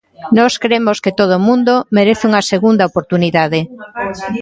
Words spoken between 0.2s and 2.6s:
Nós cremos que todo o mundo merece unha